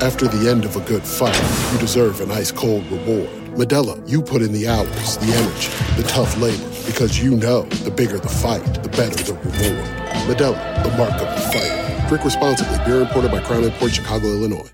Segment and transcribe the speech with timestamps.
[0.00, 1.34] After the end of a good fight,
[1.72, 3.28] you deserve an ice cold reward.
[3.56, 7.90] Modelo, you put in the hours, the energy, the tough labor, because you know the
[7.90, 9.84] bigger the fight, the better the reward.
[10.28, 12.08] Modelo, the mark of the fighter.
[12.08, 12.78] Drink responsibly.
[12.86, 14.70] Beer imported by Crown Port Chicago, Illinois.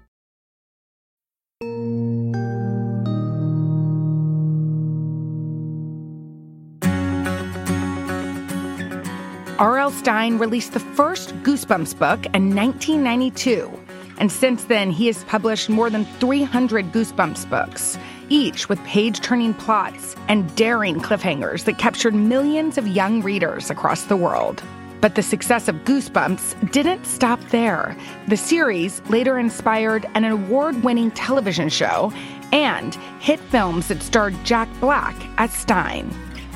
[9.59, 9.91] R.L.
[9.93, 13.84] Stine released the first Goosebumps book in 1992.
[14.19, 17.99] And since then, he has published more than 300 Goosebumps books,
[18.29, 24.05] each with page turning plots and daring cliffhangers that captured millions of young readers across
[24.05, 24.63] the world.
[25.01, 27.95] But the success of Goosebumps didn't stop there.
[28.29, 32.11] The series later inspired an award winning television show
[32.53, 36.11] and hit films that starred Jack Black as Stine.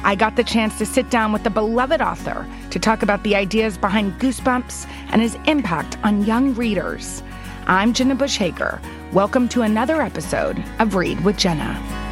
[0.05, 3.35] I got the chance to sit down with the beloved author to talk about the
[3.35, 7.23] ideas behind Goosebumps and his impact on young readers.
[7.71, 8.81] I'm Jenna Bush Hager.
[9.13, 12.08] Welcome to another episode of Read with Jenna.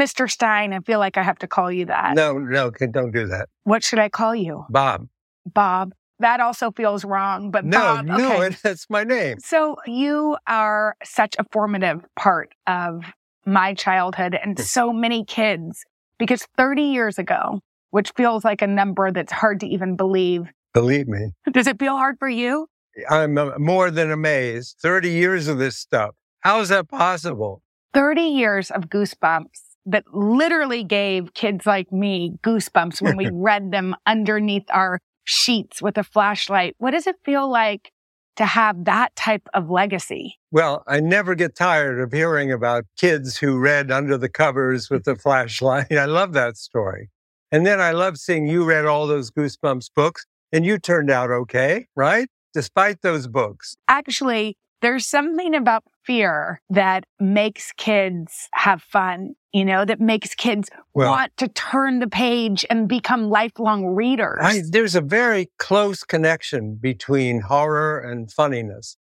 [0.00, 0.30] Mr.
[0.30, 2.14] Stine, I feel like I have to call you that.
[2.14, 3.50] No, no, don't do that.
[3.64, 4.64] What should I call you?
[4.70, 5.08] Bob.
[5.44, 5.92] Bob.
[6.20, 8.06] That also feels wrong, but no, Bob.
[8.06, 8.56] no, okay.
[8.62, 9.38] that's my name.
[9.40, 13.02] So you are such a formative part of
[13.44, 15.84] my childhood and so many kids
[16.18, 20.46] because 30 years ago, which feels like a number that's hard to even believe.
[20.72, 21.32] Believe me.
[21.52, 22.68] Does it feel hard for you?
[23.10, 24.76] I'm uh, more than amazed.
[24.80, 26.14] 30 years of this stuff.
[26.40, 27.62] How is that possible?
[27.92, 33.96] 30 years of goosebumps that literally gave kids like me goosebumps when we read them
[34.06, 36.74] underneath our sheets with a flashlight.
[36.78, 37.92] What does it feel like
[38.36, 40.38] to have that type of legacy?
[40.50, 45.04] Well, I never get tired of hearing about kids who read under the covers with
[45.04, 45.92] the flashlight.
[45.92, 47.10] I love that story.
[47.52, 51.30] And then I love seeing you read all those Goosebumps books and you turned out
[51.30, 52.28] okay, right?
[52.54, 53.76] Despite those books.
[53.88, 60.68] Actually, there's something about fear that makes kids have fun, you know, that makes kids
[60.94, 64.38] Well- want to turn the page and become lifelong readers.
[64.42, 68.96] I, there's a very close connection between horror and funniness,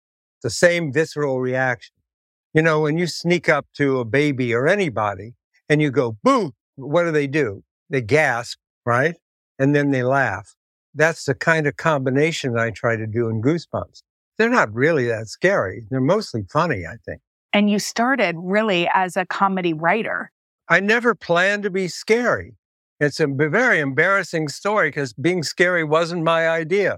[0.43, 1.93] the same visceral reaction.
[2.53, 5.35] You know, when you sneak up to a baby or anybody
[5.69, 7.63] and you go, boo, what do they do?
[7.89, 9.15] They gasp, right?
[9.59, 10.55] And then they laugh.
[10.95, 14.01] That's the kind of combination I try to do in Goosebumps.
[14.37, 15.83] They're not really that scary.
[15.89, 17.21] They're mostly funny, I think.
[17.53, 20.31] and you started really as a comedy writer.
[20.69, 22.55] I never planned to be scary.
[22.99, 26.97] It's a very embarrassing story because being scary wasn't my idea.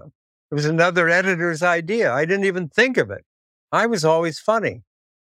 [0.50, 2.12] It was another editor's idea.
[2.12, 3.24] I didn't even think of it.
[3.70, 4.82] I was always funny.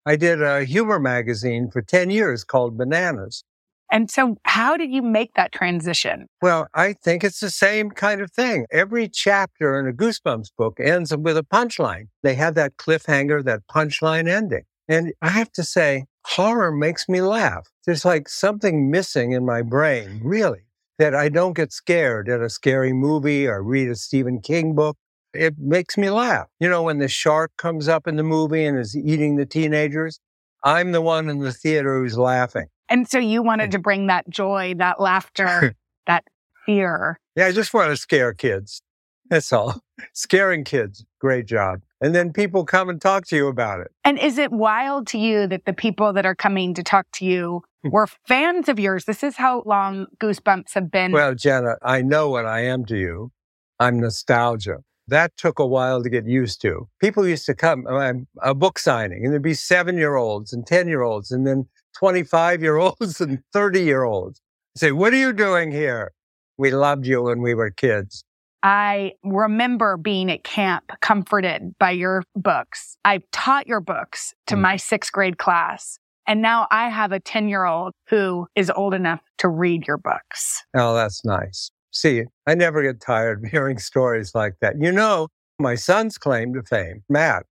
[0.05, 3.45] I did a humor magazine for 10 years called Bananas.
[3.93, 6.27] And so, how did you make that transition?
[6.41, 8.65] Well, I think it's the same kind of thing.
[8.73, 12.09] Every chapter in a Goosebumps book ends with a punchline.
[12.23, 14.65] They have that cliffhanger, that punchline ending.
[14.89, 17.69] And I have to say, horror makes me laugh.
[17.85, 20.65] There's like something missing in my brain, really,
[20.99, 24.97] that I don't get scared at a scary movie or read a Stephen King book.
[25.35, 26.47] It makes me laugh.
[26.61, 30.19] You know, when the shark comes up in the movie and is eating the teenagers,
[30.65, 32.69] I'm the one in the theater who's laughing.
[32.93, 35.75] And so, you wanted to bring that joy, that laughter,
[36.07, 36.25] that
[36.67, 37.19] fear.
[37.37, 38.83] Yeah, I just want to scare kids.
[39.31, 39.81] That's all.
[40.13, 41.07] Scaring kids.
[41.19, 41.81] Great job.
[42.03, 43.91] And then people come and talk to you about it.
[44.05, 47.25] And is it wild to you that the people that are coming to talk to
[47.25, 49.07] you were fans of yours?
[49.07, 51.13] This is how long Goosebumps have been.
[51.13, 53.33] Well, Jenna, I know what I am to you.
[53.81, 54.79] I'm nostalgia.
[55.09, 56.89] That took a while to get used to.
[57.01, 60.67] People used to come, um, a book signing, and there'd be seven year olds and
[60.67, 64.41] 10 year olds, and then 25 year olds and 30 year olds.
[64.77, 66.13] Say, what are you doing here?
[66.59, 68.25] We loved you when we were kids.
[68.63, 72.97] I remember being at camp comforted by your books.
[73.05, 74.61] I've taught your books to Mm.
[74.61, 75.99] my sixth grade class.
[76.29, 79.99] And now I have a 10 year old who is old enough to read your
[79.99, 80.63] books.
[80.77, 81.73] Oh, that's nice.
[81.91, 84.77] See, I never get tired of hearing stories like that.
[84.81, 85.29] You know,
[85.59, 87.45] my son's claim to fame, Matt,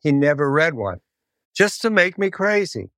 [0.00, 0.98] he never read one
[1.56, 2.90] just to make me crazy.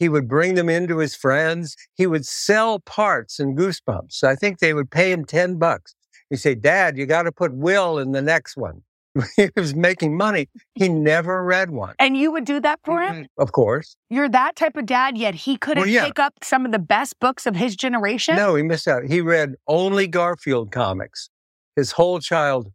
[0.00, 1.76] He would bring them in to his friends.
[1.94, 4.24] He would sell parts in Goosebumps.
[4.24, 5.94] I think they would pay him 10 bucks.
[6.30, 8.82] He'd say, Dad, you got to put Will in the next one.
[9.36, 10.48] he was making money.
[10.74, 11.94] He never read one.
[11.98, 13.26] And you would do that for him?
[13.38, 13.96] Of course.
[14.08, 16.06] You're that type of dad, yet he couldn't Well, yeah.
[16.06, 18.36] pick up some of the best books of his generation?
[18.36, 19.04] No, he missed out.
[19.04, 21.28] He read only Garfield comics.
[21.76, 22.72] his whole childhood.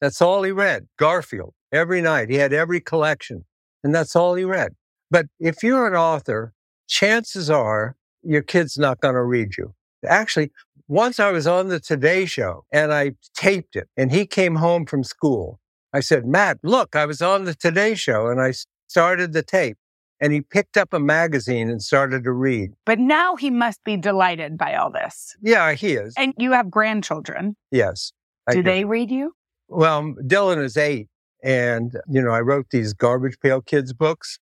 [0.00, 0.86] That's all he read.
[0.98, 2.30] Garfield every night.
[2.30, 3.44] He had every collection
[3.82, 4.74] and that's all he read.
[5.10, 6.52] But if you're an author,
[6.90, 9.72] chances are your kid's not going to read you.
[10.06, 10.50] Actually,
[10.88, 14.84] once I was on the Today Show and I taped it and he came home
[14.84, 15.60] from school.
[15.92, 18.52] I said, Matt, look, I was on the Today Show and I
[18.88, 19.78] started the tape
[20.20, 22.72] and he picked up a magazine and started to read.
[22.84, 25.36] But now he must be delighted by all this.
[25.40, 26.14] Yeah, he is.
[26.16, 27.56] And you have grandchildren.
[27.70, 28.12] Yes.
[28.50, 29.32] Do, do they read you?
[29.68, 31.08] Well, Dylan is eight.
[31.42, 34.38] And, you know, I wrote these garbage pail kids books,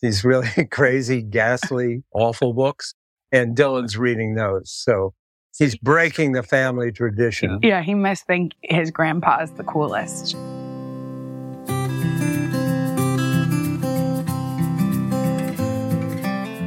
[0.00, 2.94] these really crazy, ghastly, awful books.
[3.32, 4.70] And Dylan's reading those.
[4.70, 5.14] So
[5.58, 7.58] he's breaking the family tradition.
[7.62, 10.36] Yeah, he must think his grandpa is the coolest.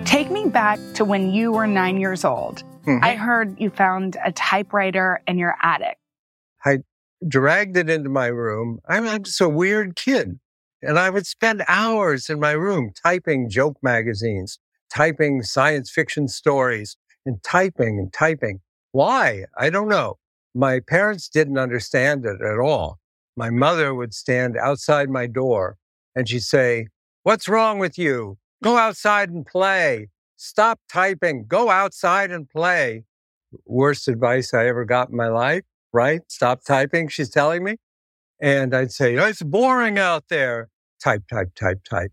[0.06, 2.64] Take me back to when you were nine years old.
[2.86, 3.04] Mm-hmm.
[3.04, 5.98] I heard you found a typewriter in your attic.
[6.66, 6.80] I
[7.26, 8.80] dragged it into my room.
[8.88, 10.40] I'm, I'm just a weird kid.
[10.82, 14.60] And I would spend hours in my room typing joke magazines,
[14.90, 16.96] typing science fiction stories,
[17.26, 18.62] and typing and typing.
[18.92, 19.46] Why?
[19.58, 20.18] I don't know.
[20.56, 23.00] My parents didn't understand it at all.
[23.36, 25.78] My mother would stand outside my door
[26.16, 26.88] and she'd say,
[27.24, 28.38] What's wrong with you?
[28.64, 30.08] Go outside and play.
[30.38, 31.46] Stop typing.
[31.48, 33.04] Go outside and play.
[33.66, 36.22] Worst advice I ever got in my life, right?
[36.28, 37.76] Stop typing, she's telling me.
[38.42, 40.70] And I'd say, oh, it's boring out there.
[41.04, 42.12] Type, type, type, type.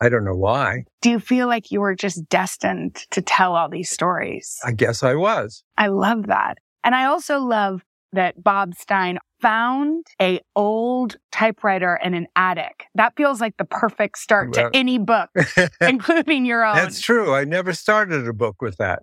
[0.00, 0.84] I don't know why.
[1.00, 4.58] Do you feel like you were just destined to tell all these stories?
[4.64, 5.64] I guess I was.
[5.78, 6.58] I love that.
[6.84, 7.82] And I also love
[8.12, 12.86] that Bob Stine found a old typewriter in an attic.
[12.94, 15.30] That feels like the perfect start to any book,
[15.80, 16.76] including your own.
[16.76, 17.34] That's true.
[17.34, 19.02] I never started a book with that.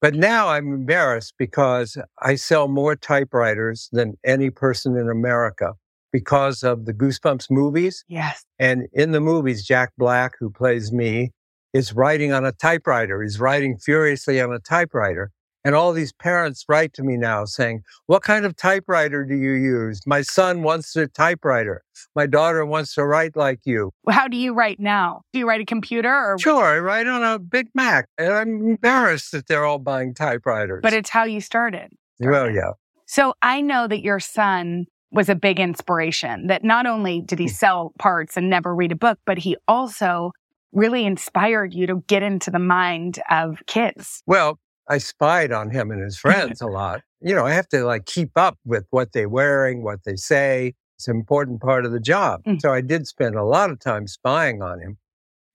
[0.00, 5.72] But now I'm embarrassed because I sell more typewriters than any person in America
[6.16, 8.02] because of the Goosebumps movies.
[8.08, 8.42] Yes.
[8.58, 11.32] And in the movies, Jack Black, who plays me,
[11.74, 13.22] is writing on a typewriter.
[13.22, 15.30] He's writing furiously on a typewriter.
[15.62, 19.52] And all these parents write to me now saying, What kind of typewriter do you
[19.52, 20.00] use?
[20.06, 21.82] My son wants a typewriter.
[22.14, 23.92] My daughter wants to write like you.
[24.08, 25.20] How do you write now?
[25.34, 26.38] Do you write a computer or?
[26.38, 28.08] Sure, I write on a Big Mac.
[28.16, 30.80] And I'm embarrassed that they're all buying typewriters.
[30.82, 31.90] But it's how you started.
[32.20, 32.70] Well, yeah.
[33.04, 34.86] So I know that your son
[35.16, 37.52] was a big inspiration, that not only did he hmm.
[37.52, 40.32] sell parts and never read a book, but he also
[40.72, 44.22] really inspired you to get into the mind of kids.
[44.26, 44.58] Well,
[44.88, 47.02] I spied on him and his friends a lot.
[47.20, 50.74] You know, I have to like keep up with what they're wearing, what they say.
[50.96, 52.42] It's an important part of the job.
[52.44, 52.60] Mm.
[52.60, 54.98] So I did spend a lot of time spying on him.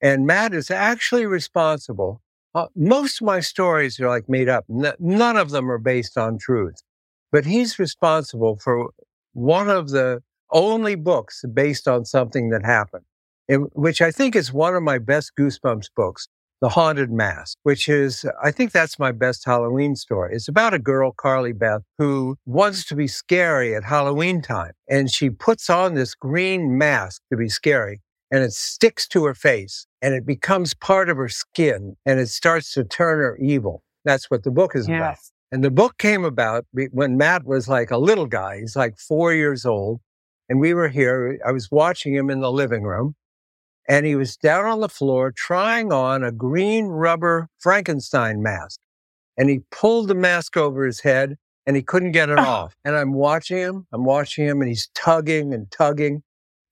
[0.02, 2.22] And Matt is actually responsible.
[2.54, 4.66] Uh, most of my stories are like made up.
[4.70, 6.82] N- none of them are based on truth,
[7.32, 8.90] but he's responsible for
[9.34, 13.06] one of the only books based on something that happened,
[13.48, 16.28] which I think is one of my best Goosebumps books.
[16.62, 20.36] The Haunted Mask, which is, I think that's my best Halloween story.
[20.36, 24.74] It's about a girl, Carly Beth, who wants to be scary at Halloween time.
[24.88, 29.34] And she puts on this green mask to be scary and it sticks to her
[29.34, 33.84] face and it becomes part of her skin and it starts to turn her evil.
[34.06, 35.32] That's what the book is yes.
[35.52, 38.60] And the book came about when Matt was like a little guy.
[38.60, 40.00] He's like four years old.
[40.48, 41.40] And we were here.
[41.46, 43.16] I was watching him in the living room
[43.88, 48.80] and he was down on the floor trying on a green rubber Frankenstein mask.
[49.38, 52.76] And he pulled the mask over his head and he couldn't get it off.
[52.86, 56.24] And I'm watching him, I'm watching him and he's tugging and tugging.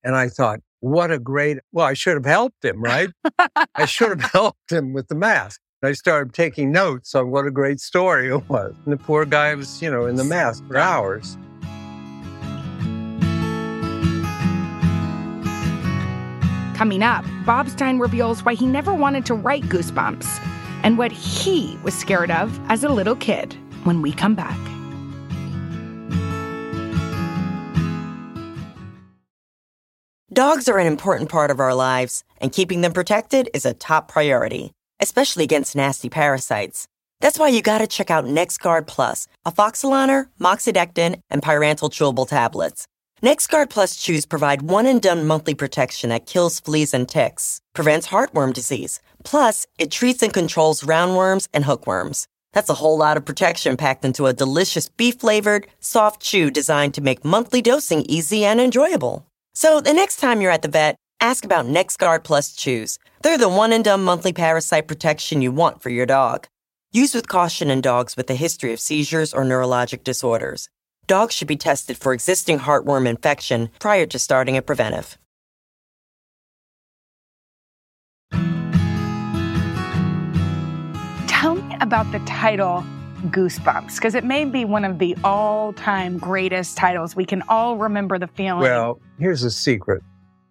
[0.02, 3.10] And I thought, what a great, well, I should have helped him, right?
[3.74, 5.60] I should have helped him with the mask.
[5.82, 8.74] And I started taking notes on what a great story it was.
[8.84, 11.38] And the poor guy was, you know, in the mask for hours.
[16.76, 20.26] Coming up, Bob Stine reveals why he never wanted to write Goosebumps
[20.82, 24.58] and what he was scared of as a little kid when we come back.
[30.32, 34.08] Dogs are an important part of our lives, and keeping them protected is a top
[34.08, 36.86] priority, especially against nasty parasites.
[37.20, 42.86] That's why you gotta check out NexGard Plus, afoxolaner, moxidectin, and pyrantel chewable tablets.
[43.22, 48.08] NexGard Plus chews provide one and done monthly protection that kills fleas and ticks, prevents
[48.08, 49.00] heartworm disease.
[49.24, 52.26] Plus, it treats and controls roundworms and hookworms.
[52.52, 56.94] That's a whole lot of protection packed into a delicious beef flavored, soft chew designed
[56.94, 59.26] to make monthly dosing easy and enjoyable.
[59.54, 62.98] So the next time you're at the vet, ask about NexGard Plus chews.
[63.22, 66.46] They're the one and done monthly parasite protection you want for your dog.
[66.92, 70.68] Use with caution in dogs with a history of seizures or neurologic disorders.
[71.10, 75.18] dogs should be tested for existing heartworm infection prior to starting a preventive.
[81.26, 82.84] Tell me about the title
[83.26, 87.16] Goosebumps, because it may be one of the all time greatest titles.
[87.16, 88.62] We can all remember the feeling.
[88.62, 90.02] Well, here's a secret.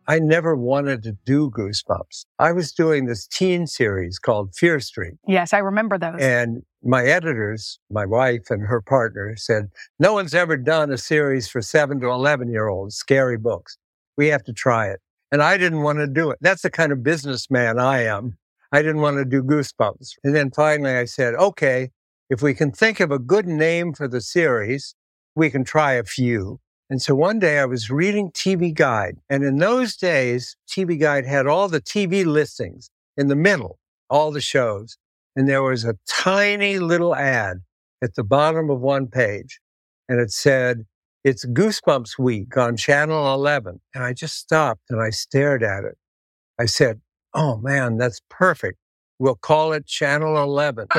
[0.10, 2.26] I never wanted to do Goosebumps.
[2.40, 5.14] I was doing this teen series called Fear Street.
[5.28, 6.20] yes, I remember those.
[6.20, 9.68] And my editors, my wife and her partner said,
[10.00, 13.78] no one's ever done a series for seven to 11 year olds, scary books.
[14.18, 15.00] We have to try it.
[15.32, 16.40] And I didn't want to do it.
[16.42, 18.40] That's the kind of businessman I am.
[18.72, 20.14] I didn't want to do Goosebumps.
[20.24, 21.92] And then finally I said, okay,
[22.32, 24.96] if we can think of a good name for the series,
[25.36, 26.60] we can try a few.
[26.90, 29.18] And so one day I was reading TV Guide.
[29.30, 33.78] And in those days, TV Guide had all the TV listings in the middle,
[34.10, 34.98] all the shows.
[35.36, 37.58] And there was a tiny little ad
[38.04, 39.60] at the bottom of one page.
[40.08, 40.86] And it said,
[41.24, 43.82] it's Goosebumps Week on Channel 11.
[43.94, 45.98] And I just stopped and I stared at it.
[46.60, 47.02] I said,
[47.34, 48.80] Oh man, that's perfect.
[49.20, 50.88] We'll call it Channel 11.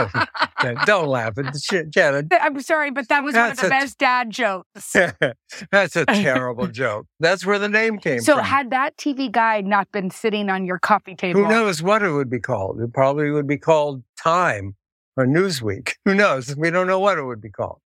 [0.84, 2.26] Don't laugh at the Janet.
[2.38, 4.92] I'm sorry, but that was one of the best dad jokes.
[5.72, 7.06] That's a terrible joke.
[7.18, 8.44] That's where the name came So, from.
[8.44, 12.02] So, had that TV guide not been sitting on your coffee table, Who knows what
[12.02, 12.80] it would be called?
[12.80, 14.76] It probably would be called Time
[15.16, 15.94] or Newsweek.
[16.04, 16.54] Who knows?
[16.56, 17.80] We don't know what it would be called.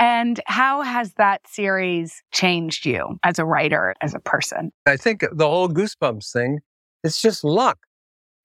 [0.00, 4.72] and how has that series changed you as a writer, as a person?
[4.84, 6.58] I think the whole Goosebumps thing,
[7.04, 7.78] it's just luck.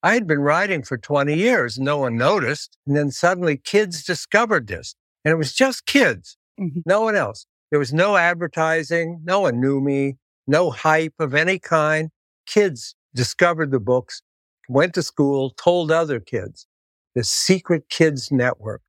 [0.02, 1.78] I had been writing for 20 years.
[1.78, 2.76] No one noticed.
[2.86, 4.94] And then suddenly kids discovered this.
[5.24, 6.82] And it was just kids, Mhm.
[6.86, 7.46] no one else.
[7.70, 9.20] There was no advertising.
[9.24, 12.10] No one knew me, no hype of any kind.
[12.46, 14.22] Kids discovered the books,
[14.68, 16.66] went to school, told other kids.
[17.14, 18.82] The secret kids network.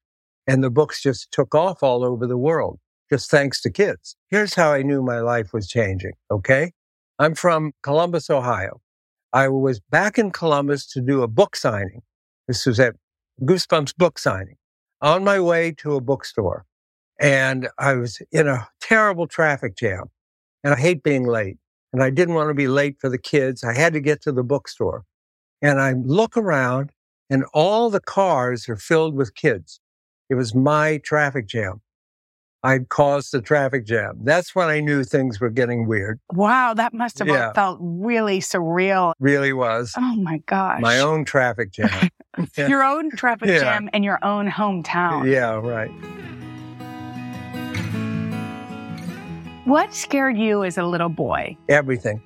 [0.47, 2.79] And the books just took off all over the world,
[3.09, 4.17] just thanks to kids.
[4.29, 6.13] Here's how I knew my life was changing.
[6.31, 6.73] Okay.
[7.19, 8.81] I'm from Columbus, Ohio.
[9.33, 12.03] I was back in Columbus to do a book signing.
[12.47, 12.95] This was at
[13.41, 14.57] Goosebumps book signing
[15.01, 16.65] on my way to a bookstore.
[17.19, 20.05] And I was in a terrible traffic jam
[20.63, 21.57] and I hate being late.
[21.91, 23.63] And I didn't want to be late for the kids.
[23.63, 25.03] I had to get to the bookstore
[25.63, 26.91] and I look around
[27.29, 29.79] and all the cars are filled with kids.
[30.29, 31.81] It was my traffic jam.
[32.65, 34.19] I'd caused the traffic jam.
[34.23, 36.19] That's when I knew things were getting weird.
[36.31, 37.51] Wow, that must have Yeah.
[37.53, 39.11] felt really surreal.
[39.19, 39.93] Really was.
[39.97, 40.79] Oh my gosh.
[40.81, 41.89] My own traffic jam.
[42.57, 42.67] Yeah.
[42.69, 43.59] Your own traffic Yeah.
[43.59, 45.29] jam in your own hometown.
[45.29, 45.91] yeah, right.
[49.65, 51.55] What scared you as a little boy?
[51.69, 52.21] Everything.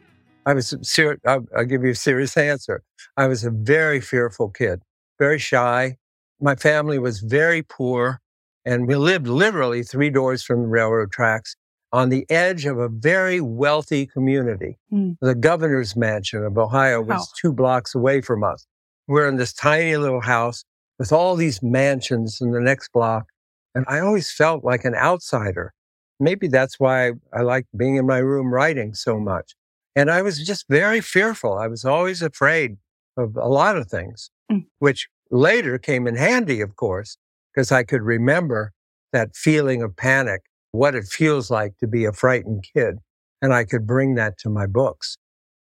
[0.45, 2.81] I was ser- I'll, I'll give you a serious answer.
[3.15, 4.81] I was a very fearful kid,
[5.19, 5.97] very shy.
[6.39, 8.21] My family was very poor,
[8.67, 11.55] and we lived literally three doors from the railroad tracks
[11.93, 14.77] on the edge of a very wealthy community.
[14.89, 15.11] Hmm.
[15.21, 17.25] The governor's mansion of Ohio was Wow.
[17.41, 18.67] two blocks away from us.
[19.07, 20.65] We're in this tiny little house
[20.99, 23.27] with all these mansions in the next block.
[23.73, 25.73] And I always felt like an outsider.
[26.19, 29.55] Maybe that's why I liked being in my room writing so much.
[29.95, 31.53] And I was just very fearful.
[31.57, 32.77] I was always afraid
[33.15, 34.65] of a lot of things, Mm.
[34.79, 37.17] which later came in handy, of course,
[37.57, 38.71] because I could remember
[39.13, 40.41] that feeling of panic,
[40.73, 42.99] what it feels like to be a frightened kid.
[43.41, 45.17] And I could bring that to my books.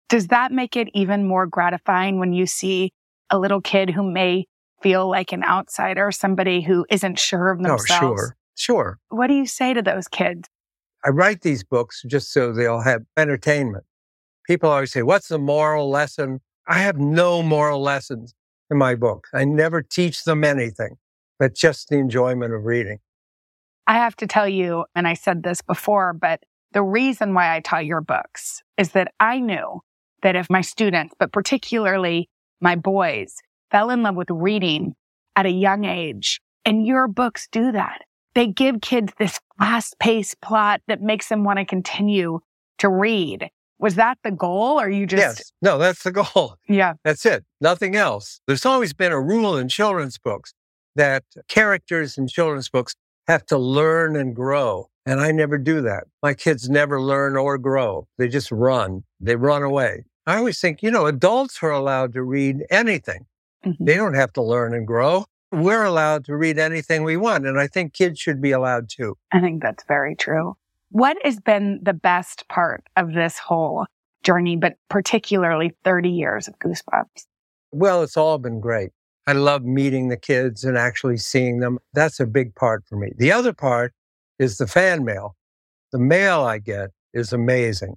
[0.08, 2.90] Does that make it even more gratifying when you see
[3.30, 4.46] a little kid who may
[4.82, 8.02] feel like an outsider, somebody who isn't sure of oh, themselves?
[8.02, 8.36] Oh, sure.
[8.56, 8.98] Sure.
[9.10, 10.48] What do you say to those kids?
[11.04, 13.84] I write these books just so they'll have entertainment.
[14.48, 16.40] People always say, What's the moral lesson?
[16.66, 18.34] I have no moral lessons
[18.68, 19.28] in my book.
[19.32, 20.96] I never teach them anything,
[21.38, 22.98] but just the enjoyment of reading.
[23.86, 27.60] I have to tell you, and I said this before, but the reason why I
[27.60, 29.80] taught your books is that I knew
[30.22, 32.28] that if my students, but particularly
[32.60, 33.36] my boys,
[33.70, 34.94] fell in love with reading
[35.36, 38.02] at a young age, and your books do that,
[38.34, 42.40] they give kids this fast paced plot that makes them want to continue
[42.78, 43.50] to read.
[43.78, 45.52] Was that the goal or you just, yes.
[45.60, 46.56] No, that's the goal.
[46.68, 47.44] yeah, That's it.
[47.60, 48.40] Nothing else.
[48.46, 50.54] There's always been a rule in children's books
[50.96, 52.94] that characters in children's books
[53.26, 54.88] have to learn and grow.
[55.06, 56.04] And I never do that.
[56.22, 58.06] My kids never learn or grow.
[58.18, 59.04] They just run.
[59.20, 60.04] They run away.
[60.26, 63.26] I always think, you know, adults are allowed to read anything.
[63.64, 63.76] Mhm.
[63.80, 65.26] They don't have to learn and grow.
[65.52, 67.46] We're allowed to read anything we want.
[67.46, 69.16] And I think kids should be allowed to.
[69.32, 70.56] I think that's very true.
[70.90, 73.86] What has been the best part of this whole
[74.22, 77.26] journey, but particularly 30 years of Goosebumps?
[77.72, 78.90] Well, it's all been great.
[79.26, 81.78] I love meeting the kids and actually seeing them.
[81.94, 83.12] That's a big part for me.
[83.16, 83.94] The other part
[84.38, 85.36] is the fan mail.
[85.92, 87.96] The mail I get is amazing.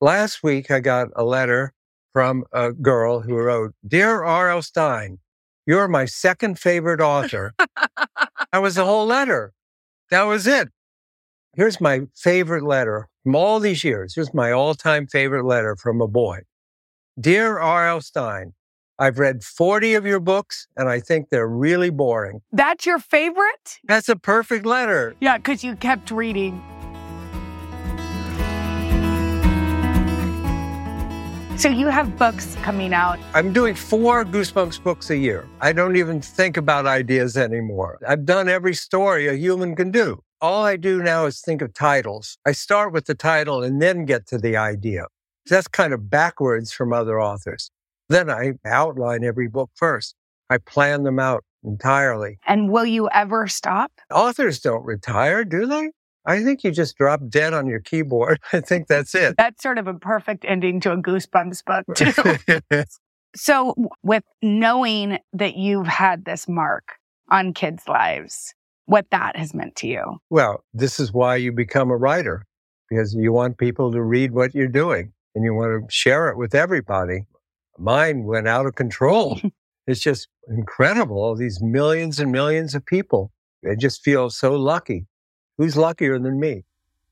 [0.00, 1.72] Last week, I got a letter
[2.12, 4.62] from a girl who wrote, Dear R.L.
[4.62, 5.18] Stine,
[5.66, 7.52] you're my second favorite author.
[7.58, 9.52] that was the whole letter.
[10.10, 10.68] That was it.
[11.54, 14.14] Here's my favorite letter from all these years.
[14.14, 16.40] Here's my all time favorite letter from a boy.
[17.20, 18.00] Dear R.L.
[18.00, 18.54] Stine,
[19.00, 22.42] I've read 40 of your books and I think they're really boring.
[22.52, 23.78] That's your favorite?
[23.84, 25.14] That's a perfect letter.
[25.20, 26.60] Yeah, because you kept reading.
[31.56, 33.18] So you have books coming out.
[33.34, 35.48] I'm doing four Goosebumps books a year.
[35.60, 37.98] I don't even think about ideas anymore.
[38.06, 40.22] I've done every story a human can do.
[40.40, 42.38] All I do now is think of titles.
[42.46, 45.06] I start with the title and then get to the idea.
[45.48, 47.72] That's kind of backwards from other authors.
[48.08, 50.14] Then I outline every book first.
[50.50, 52.38] I plan them out entirely.
[52.46, 53.92] And will you ever stop?
[54.12, 55.90] Authors don't retire, do they?
[56.24, 58.38] I think you just drop dead on your keyboard.
[58.52, 59.36] I think that's it.
[59.36, 61.86] That's sort of a perfect ending to a Goosebumps book,
[62.70, 62.84] too.
[63.34, 66.96] so, with knowing that you've had this mark
[67.30, 68.54] on kids' lives,
[68.86, 70.18] what that has meant to you.
[70.30, 72.44] Well, this is why you become a writer,
[72.88, 76.36] because you want people to read what you're doing and you want to share it
[76.36, 77.22] with everybody.
[77.78, 79.40] Mine went out of control.
[79.86, 81.16] it's just incredible.
[81.16, 83.32] All these millions and millions of people.
[83.68, 85.06] I just feel so lucky.
[85.56, 86.64] Who's luckier than me?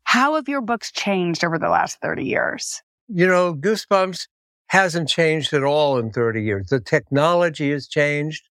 [0.05, 2.83] How have your books changed over the last 30 years?
[3.09, 4.29] You know, Goosebumps
[4.69, 6.69] hasn't changed at all in 30 years.
[6.69, 8.49] The technology has changed.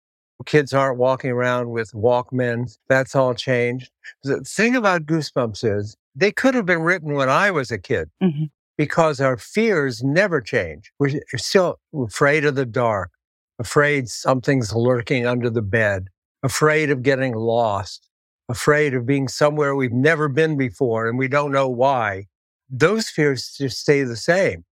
[0.46, 2.75] Kids aren't walking around with Walkmen.
[2.88, 3.91] That's all changed.
[4.24, 8.10] The thing about Goosebumps is they could have been written when I was a kid
[8.22, 8.46] mm-hmm.
[8.78, 10.92] Because our fears never change.
[11.00, 13.12] We're still afraid of the dark,
[13.60, 16.08] afraid something's lurking under the bed,
[16.44, 18.10] afraid of getting lost,
[18.50, 22.25] afraid of being somewhere we've never been before and we don't know why.
[22.70, 24.63] Those fears just stay the same.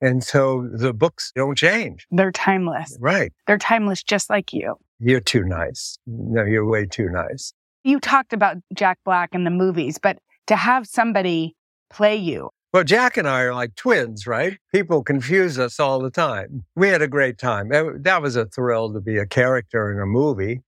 [0.00, 2.06] And so the books don't change.
[2.10, 2.96] They're timeless.
[3.00, 3.32] Right.
[3.46, 4.76] They're timeless just like you.
[4.98, 5.98] You're too nice.
[6.06, 7.52] No, you're way too nice.
[7.84, 11.54] You talked about Jack Black in the movies, but to have somebody
[11.90, 12.50] play you.
[12.72, 14.58] Well, Jack and I are like twins, right?
[14.72, 16.64] People confuse us all the time.
[16.76, 17.68] We had a great time.
[17.68, 20.62] That was a thrill to be a character in a movie.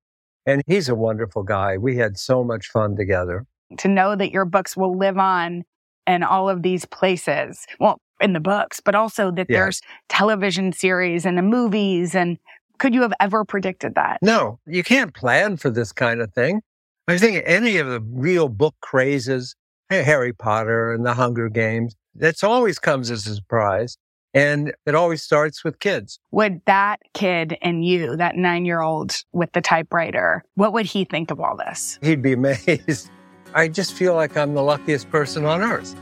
[0.45, 1.79] And he's a wonderful guy.
[1.79, 3.47] We had so much fun together.
[3.79, 5.65] To know that your books will live on
[6.09, 7.65] in all of these places.
[7.79, 9.59] Well, in the books, but also that yeah.
[9.59, 12.17] there's television series and the movies.
[12.17, 12.39] And
[12.79, 14.19] could you have ever predicted that?
[14.23, 16.63] No, you can't plan for this kind of thing.
[17.07, 19.55] I think any of the real book crazes,
[19.93, 23.99] Eh, Harry Potter and the Hunger Games, that's always comes as a surprise.
[24.33, 26.19] And it always starts with kids.
[26.31, 31.05] Would that kid and you, that nine year old with the typewriter, what would he
[31.05, 31.99] think of all this?
[32.01, 33.11] He'd be amazed.
[33.53, 35.95] I just feel like I'm the luckiest person on earth.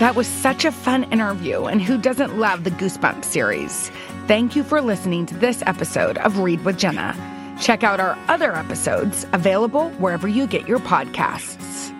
[0.00, 3.90] That was such a fun interview, and who doesn't love the Goosebumps series?
[4.26, 7.35] Thank you for listening to this episode of Read with Jenna.
[7.60, 11.92] Check out our other episodes available wherever you get your podcasts.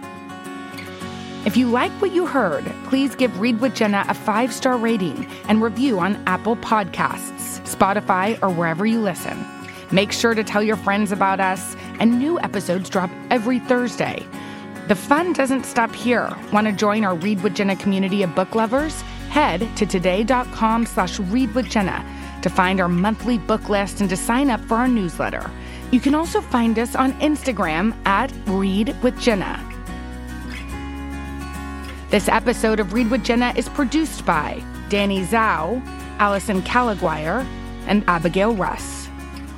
[1.47, 5.27] If you like what you heard, please give Read with Jenna a five star rating
[5.49, 9.47] and review on Apple Podcasts, Spotify, or wherever you listen.
[9.93, 14.27] Make sure to tell your friends about us, and new episodes drop every Thursday.
[14.89, 16.37] The fun doesn't stop here.
[16.53, 19.01] Want to join our Read with Jenna community of book lovers?
[19.31, 22.05] Head to today.com slash read with Jenna
[22.47, 25.51] to find our monthly book list and to sign up for our newsletter.
[25.91, 29.61] You can also find us on Instagram at Read with Jenna.
[32.09, 35.85] This episode of Read with Jenna is produced by Danny Zhao,
[36.21, 37.45] Allison Calaguire,
[37.89, 39.09] and Abigail Russ.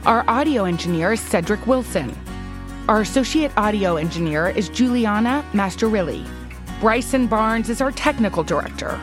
[0.06, 2.16] Our audio engineer is Cedric Wilson.
[2.88, 6.26] Our associate audio engineer is Juliana Masterilli.
[6.80, 8.98] Bryson Barnes is our technical director.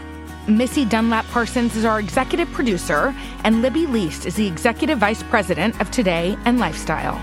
[0.48, 5.80] Missy Dunlap Parsons is our executive producer, and Libby Leist is the executive vice president
[5.82, 7.20] of Today and Lifestyle.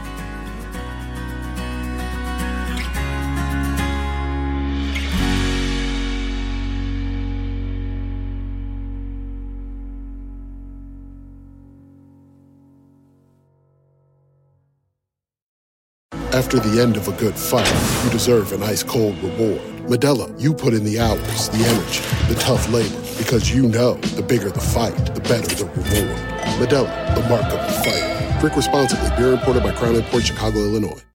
[16.42, 17.72] After the end of a good fight,
[18.04, 19.60] you deserve an ice cold reward.
[19.86, 24.22] Modelo, you put in the hours, the energy, the tough labor, because you know the
[24.22, 26.18] bigger the fight, the better the reward.
[26.58, 28.40] Modelo, the mark of the fighter.
[28.40, 29.08] Drink responsibly.
[29.16, 31.11] Beer imported by Crown Port Chicago, Illinois.